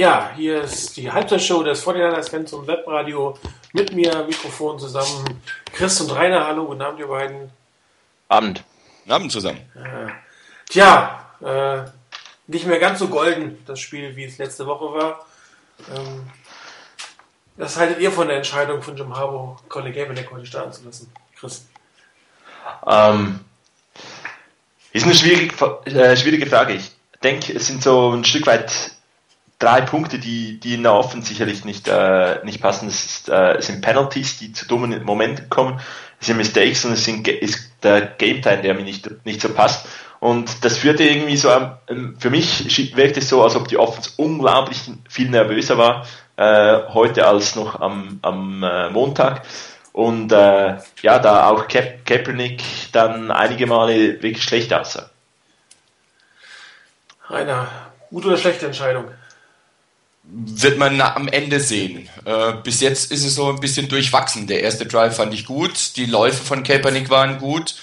[0.00, 3.38] Ja, hier ist die Halbzeitshow des 49ers Fans und Webradio.
[3.74, 5.42] Mit mir, Mikrofon zusammen.
[5.74, 7.50] Chris und Rainer, hallo, guten Abend, ihr beiden.
[8.26, 8.64] Abend.
[9.06, 9.60] Abend zusammen.
[9.74, 10.10] Äh,
[10.70, 11.82] tja, äh,
[12.46, 15.26] nicht mehr ganz so golden, das Spiel, wie es letzte Woche war.
[15.94, 16.30] Ähm,
[17.58, 21.12] was haltet ihr von der Entscheidung von Jim Harbour, Colin Kaepernick heute starten zu lassen?
[21.38, 21.66] Chris?
[22.86, 23.40] Ähm,
[24.94, 25.54] ist eine schwierige,
[25.84, 26.72] äh, schwierige Frage.
[26.72, 26.90] Ich
[27.22, 28.98] denke, es sind so ein Stück weit
[29.60, 32.88] drei Punkte, die, die in der Offen sicherlich nicht, äh, nicht passen.
[32.88, 35.78] Es, ist, äh, es sind Penalties, die zu dummen Momenten kommen.
[36.18, 39.86] Es sind Mistakes und es sind, ist der Gameplay, der mir nicht, nicht so passt.
[40.18, 41.50] Und das führte irgendwie so,
[41.88, 46.92] ähm, für mich wirkt es so, als ob die Offense unglaublich viel nervöser war, äh,
[46.92, 49.42] heute als noch am, am äh, Montag.
[49.92, 55.10] Und äh, ja, da auch Ka Kaepernick dann einige Male wirklich schlecht aussah.
[57.28, 57.68] Rainer,
[58.10, 59.06] gute oder schlechte Entscheidung?
[60.22, 62.08] Wird man am Ende sehen.
[62.24, 64.46] Äh, bis jetzt ist es so ein bisschen durchwachsen.
[64.46, 67.74] Der erste Drive fand ich gut, die Läufe von Kaepernick waren gut.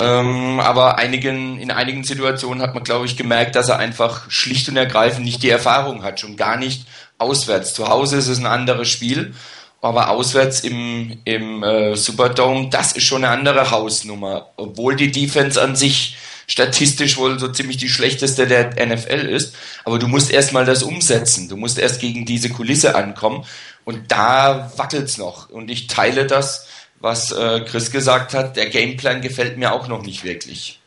[0.00, 4.68] Ähm, aber einigen, in einigen Situationen hat man, glaube ich, gemerkt, dass er einfach schlicht
[4.68, 6.86] und ergreifend nicht die Erfahrung hat, schon gar nicht
[7.18, 7.74] auswärts.
[7.74, 9.34] Zu Hause ist es ein anderes Spiel,
[9.80, 14.50] aber auswärts im, im äh, Superdome, das ist schon eine andere Hausnummer.
[14.56, 16.16] Obwohl die Defense an sich
[16.46, 19.54] statistisch wohl so ziemlich die schlechteste der NFL ist.
[19.84, 21.48] Aber du musst erstmal das umsetzen.
[21.48, 23.44] Du musst erst gegen diese Kulisse ankommen.
[23.84, 25.50] Und da wackelt's noch.
[25.50, 26.66] Und ich teile das
[27.04, 30.80] was äh, Chris gesagt hat, der Gameplan gefällt mir auch noch nicht wirklich.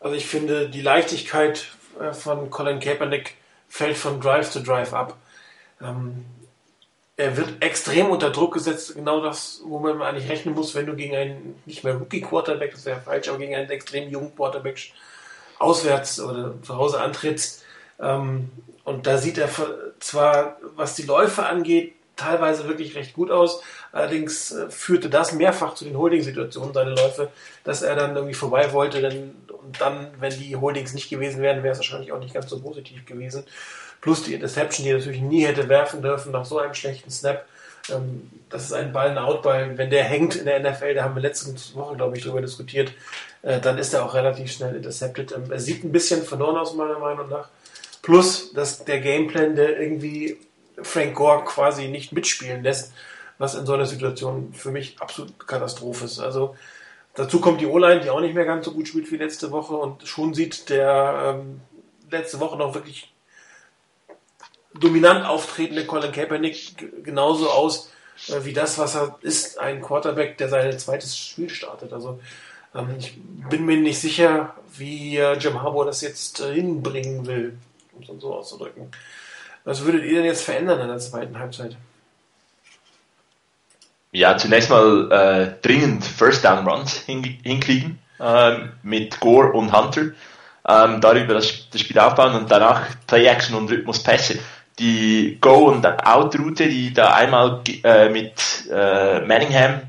[0.00, 1.68] Also ich finde, die Leichtigkeit
[2.00, 3.36] äh, von Colin Kaepernick
[3.68, 5.16] fällt von Drive zu Drive ab.
[5.80, 6.24] Ähm,
[7.20, 10.96] er wird extrem unter Druck gesetzt, genau das, wo man eigentlich rechnen muss, wenn du
[10.96, 14.92] gegen einen, nicht mehr Rookie-Quarterback, das wäre falsch, aber gegen einen extrem jungen Quarterback
[15.58, 17.62] auswärts oder zu Hause antrittst.
[18.00, 18.50] Ähm,
[18.84, 19.50] und da sieht er
[20.00, 23.62] zwar, was die Läufe angeht, teilweise wirklich recht gut aus.
[23.92, 27.28] Allerdings äh, führte das mehrfach zu den Holding-Situationen, seine Läufe,
[27.64, 29.02] dass er dann irgendwie vorbei wollte.
[29.02, 32.48] Denn, und dann, wenn die Holdings nicht gewesen wären, wäre es wahrscheinlich auch nicht ganz
[32.48, 33.44] so positiv gewesen.
[34.00, 37.44] Plus die Interception, die er natürlich nie hätte werfen dürfen nach so einem schlechten Snap.
[37.90, 39.76] Ähm, das ist ein Ball, ein Outball.
[39.76, 42.92] Wenn der hängt in der NFL, da haben wir letzte Woche, glaube ich, darüber diskutiert,
[43.42, 45.32] äh, dann ist er auch relativ schnell intercepted.
[45.32, 47.48] Ähm, er sieht ein bisschen verloren aus, meiner Meinung nach.
[48.02, 50.38] Plus, dass der Gameplan, der irgendwie
[50.82, 52.92] Frank Gore quasi nicht mitspielen lässt,
[53.38, 56.20] was in so einer Situation für mich absolut Katastrophe ist.
[56.20, 56.56] Also
[57.14, 59.74] dazu kommt die O-Line, die auch nicht mehr ganz so gut spielt wie letzte Woche
[59.74, 61.60] und schon sieht der ähm,
[62.10, 63.12] letzte Woche noch wirklich
[64.74, 67.90] dominant auftretende Colin Kaepernick genauso aus
[68.28, 71.92] äh, wie das, was er ist, ein Quarterback, der sein zweites Spiel startet.
[71.92, 72.20] Also
[72.74, 77.58] ähm, ich bin mir nicht sicher, wie äh, Jim Harbour das jetzt äh, hinbringen will,
[77.92, 78.90] um es so auszudrücken.
[79.64, 81.76] Was würdet ihr denn jetzt verändern in der zweiten Halbzeit?
[84.12, 90.12] Ja, zunächst mal äh, dringend First Down Runs hin, hinkriegen äh, mit Gore und Hunter.
[90.66, 94.40] Ähm, darüber das, das, Spiel aufbauen und danach Play Action und Rhythmus Pässe.
[94.80, 98.32] Die Go- und Out-Route, die da einmal äh, mit
[98.70, 99.82] äh, Manningham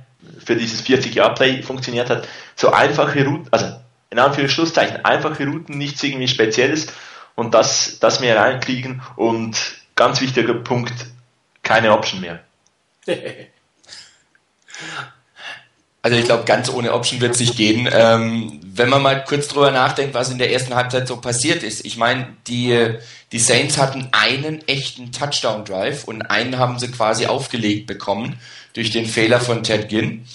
[0.44, 3.68] für dieses 40-Jahr-Play funktioniert hat, so einfache Routen, also
[4.10, 6.88] in Anführungszeichen einfache Routen, nichts irgendwie Spezielles.
[7.36, 9.02] Und das, das mehr reinkriegen.
[9.16, 9.58] Und
[9.96, 10.94] ganz wichtiger Punkt,
[11.64, 12.44] keine Option mehr.
[16.04, 17.88] Also ich glaube, ganz ohne Option wird es nicht gehen.
[17.92, 21.86] Ähm, wenn man mal kurz drüber nachdenkt, was in der ersten Halbzeit so passiert ist.
[21.86, 22.96] Ich meine, die,
[23.32, 28.40] die Saints hatten einen echten Touchdown-Drive und einen haben sie quasi aufgelegt bekommen
[28.74, 30.26] durch den Fehler von Ted Ginn.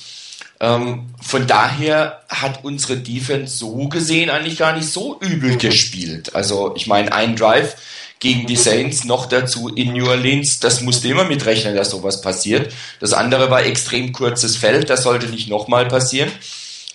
[0.61, 6.35] Ähm, von daher hat unsere Defense so gesehen eigentlich gar nicht so übel gespielt.
[6.35, 7.77] Also ich meine, ein Drive
[8.19, 12.73] gegen die Saints noch dazu in New Orleans, das musste immer mitrechnen, dass sowas passiert.
[12.99, 16.31] Das andere war extrem kurzes Feld, das sollte nicht nochmal passieren.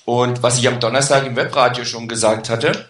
[0.06, 2.88] Und was ich am Donnerstag im Webradio schon gesagt hatte,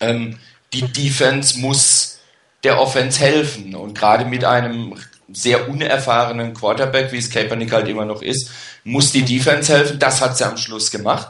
[0.00, 0.38] ähm,
[0.72, 2.18] die Defense muss
[2.64, 3.74] der Offense helfen.
[3.74, 4.94] Und gerade mit einem
[5.32, 8.50] sehr unerfahrenen Quarterback, wie es Kaepernick halt immer noch ist,
[8.84, 9.98] muss die Defense helfen.
[9.98, 11.28] Das hat sie am Schluss gemacht.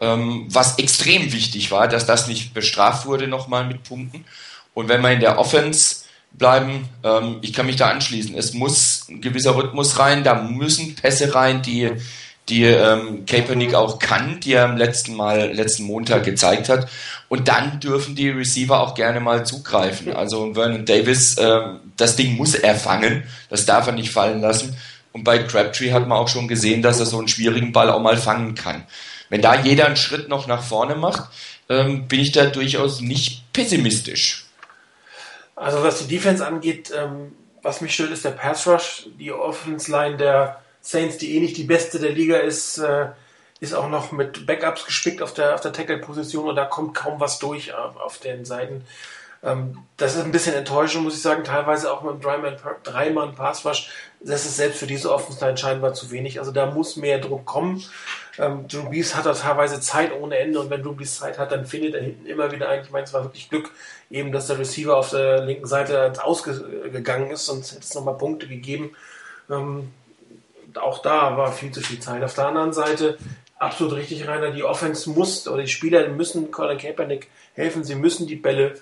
[0.00, 4.24] Ähm, was extrem wichtig war, dass das nicht bestraft wurde nochmal mit Punkten.
[4.78, 8.38] Und wenn wir in der Offense bleiben, ähm, ich kann mich da anschließen.
[8.38, 11.90] Es muss ein gewisser Rhythmus rein, da müssen Pässe rein, die
[12.48, 16.88] die ähm, Kaepernick auch kann, die er am letzten Mal, letzten Montag gezeigt hat.
[17.28, 20.12] Und dann dürfen die Receiver auch gerne mal zugreifen.
[20.12, 21.60] Also Vernon Davis, äh,
[21.96, 24.76] das Ding muss er fangen, das darf er nicht fallen lassen.
[25.10, 28.00] Und bei Crabtree hat man auch schon gesehen, dass er so einen schwierigen Ball auch
[28.00, 28.84] mal fangen kann.
[29.28, 31.24] Wenn da jeder einen Schritt noch nach vorne macht,
[31.68, 34.44] ähm, bin ich da durchaus nicht pessimistisch.
[35.58, 39.06] Also was die Defense angeht, ähm, was mich stört, ist der Pass Rush.
[39.18, 43.08] Die Offense Line der Saints, die eh nicht die beste der Liga ist, äh,
[43.60, 47.18] ist auch noch mit Backups gespickt auf der, auf der Tackle-Position und da kommt kaum
[47.18, 48.84] was durch auf, auf den Seiten.
[49.42, 53.64] Ähm, das ist ein bisschen enttäuschend, muss ich sagen, teilweise auch mit einem Dreimann Pass
[53.64, 53.90] Rush.
[54.20, 56.40] Das ist selbst für diese Offense scheinbar zu wenig.
[56.40, 57.82] Also da muss mehr Druck kommen.
[58.38, 61.52] Ähm, Drew Brees hat da teilweise Zeit ohne Ende und wenn Drew Brees Zeit hat,
[61.52, 63.70] dann findet er hinten immer wieder eigentlich, ich meine, es war wirklich Glück,
[64.10, 68.46] eben, dass der Receiver auf der linken Seite ausgegangen ist, sonst hätte es nochmal Punkte
[68.46, 68.94] gegeben.
[69.50, 69.92] Ähm,
[70.80, 72.22] auch da war viel zu viel Zeit.
[72.22, 73.18] Auf der anderen Seite,
[73.58, 78.28] absolut richtig, Rainer, die Offense muss, oder die Spieler müssen Colin Kaepernick helfen, sie müssen
[78.28, 78.74] die Bälle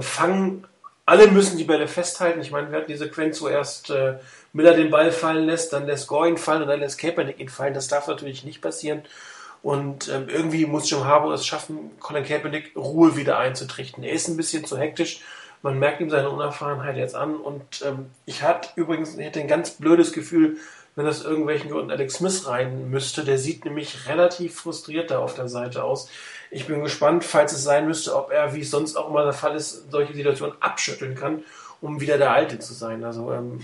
[0.00, 0.66] fangen,
[1.04, 2.40] alle müssen die Bälle festhalten.
[2.40, 4.18] Ich meine, wir hatten die Sequenz, wo erst äh,
[4.52, 7.48] Miller den Ball fallen lässt, dann lässt Gore ihn fallen und dann lässt Kaepernick ihn
[7.48, 7.74] fallen.
[7.74, 9.02] Das darf natürlich nicht passieren.
[9.62, 14.04] Und ähm, irgendwie muss Jim Harbour es schaffen, Colin Kaepernick Ruhe wieder einzutrichten.
[14.04, 15.20] Er ist ein bisschen zu hektisch.
[15.66, 17.34] Man merkt ihm seine Unerfahrenheit jetzt an.
[17.34, 20.58] Und ähm, ich hatte übrigens ich hatte ein ganz blödes Gefühl,
[20.94, 23.24] wenn das irgendwelchen Gründen Alex Smith rein müsste.
[23.24, 26.08] Der sieht nämlich relativ frustriert da auf der Seite aus.
[26.52, 29.32] Ich bin gespannt, falls es sein müsste, ob er, wie es sonst auch immer der
[29.32, 31.42] Fall ist, solche Situationen abschütteln kann,
[31.80, 33.02] um wieder der Alte zu sein.
[33.02, 33.60] Also ähm,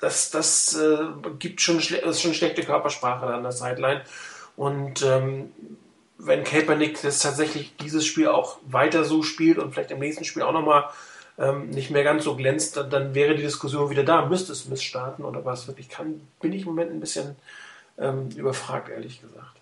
[0.00, 0.98] das, das äh,
[1.38, 4.02] gibt schon, ist schon schlechte Körpersprache an der Sideline.
[4.56, 5.52] Und ähm,
[6.18, 10.42] wenn Kaepernick das tatsächlich dieses Spiel auch weiter so spielt und vielleicht im nächsten Spiel
[10.42, 10.90] auch nochmal
[11.38, 14.26] ähm, nicht mehr ganz so glänzt, dann, dann, wäre die Diskussion wieder da.
[14.26, 17.36] Müsste es missstarten oder was wirklich kann, bin ich im Moment ein bisschen
[17.98, 19.56] ähm, überfragt, ehrlich gesagt.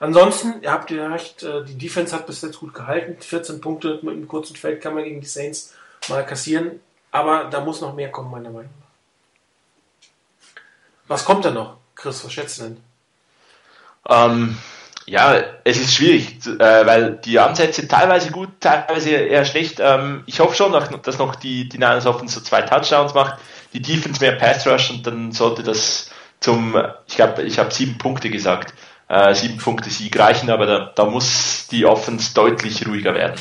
[0.00, 3.20] Ansonsten, ihr habt ja recht, äh, die Defense hat bis jetzt gut gehalten.
[3.20, 5.74] 14 Punkte mit einem kurzen Feld kann man gegen die Saints
[6.08, 6.80] mal kassieren.
[7.12, 8.88] Aber da muss noch mehr kommen, meiner Meinung nach.
[11.08, 12.24] Was kommt da noch, Chris?
[12.24, 12.76] Was schätzt du denn?
[14.08, 14.56] Ähm,
[15.10, 19.78] ja, es ist schwierig, äh, weil die Ansätze teilweise gut, teilweise eher schlecht.
[19.80, 20.72] Ähm, ich hoffe schon,
[21.02, 23.40] dass noch die, die Niners Offense so zwei Touchdowns macht,
[23.72, 27.98] die Defense mehr Pass Rush und dann sollte das zum, ich glaube, ich habe sieben
[27.98, 28.72] Punkte gesagt,
[29.08, 33.34] äh, sieben Punkte Sieg reichen, aber da, da muss die Offense deutlich ruhiger werden.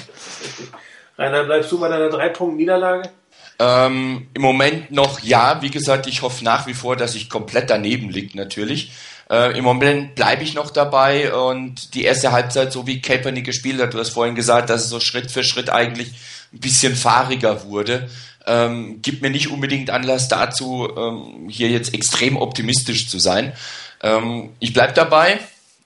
[1.20, 3.12] Rainer, bleibst du bei deiner drei Punkt Niederlage?
[3.60, 5.62] Ähm, Im Moment noch ja.
[5.62, 8.92] Wie gesagt, ich hoffe nach wie vor, dass ich komplett daneben liegt natürlich.
[9.30, 13.80] Äh, Im Moment bleibe ich noch dabei und die erste Halbzeit, so wie Kaepernick gespielt
[13.80, 16.10] hat, du hast vorhin gesagt, dass es so Schritt für Schritt eigentlich
[16.52, 18.10] ein bisschen fahriger wurde,
[18.48, 23.54] ähm, gibt mir nicht unbedingt Anlass dazu, ähm, hier jetzt extrem optimistisch zu sein.
[24.02, 25.40] Ähm, ich bleibe dabei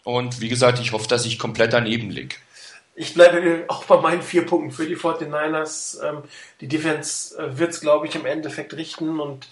[0.06, 2.36] und wie gesagt, ich hoffe, dass ich komplett daneben liege.
[2.96, 6.02] Ich bleibe auch bei meinen vier Punkten für die 49ers.
[6.08, 6.24] Ähm,
[6.62, 9.48] die Defense äh, wird es, glaube ich, im Endeffekt richten und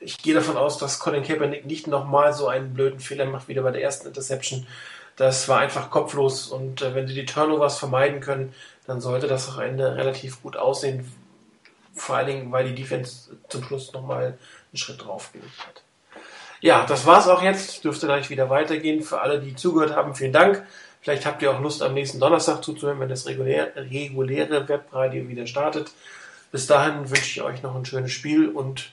[0.00, 3.54] ich gehe davon aus, dass Colin Kaepernick nicht nochmal so einen blöden Fehler macht wie
[3.54, 4.66] bei der ersten Interception.
[5.16, 8.54] Das war einfach kopflos und äh, wenn sie die Turnovers vermeiden können,
[8.86, 11.10] dann sollte das auch Ende relativ gut aussehen.
[11.94, 15.82] Vor allen Dingen, weil die Defense zum Schluss nochmal einen Schritt draufgelegt hat.
[16.60, 17.84] Ja, das war's auch jetzt.
[17.84, 19.02] Dürfte gleich wieder weitergehen.
[19.02, 20.64] Für alle, die zugehört haben, vielen Dank.
[21.00, 25.46] Vielleicht habt ihr auch Lust, am nächsten Donnerstag zuzuhören, wenn das reguläre, reguläre Webradio wieder
[25.46, 25.90] startet.
[26.52, 28.92] Bis dahin wünsche ich euch noch ein schönes Spiel und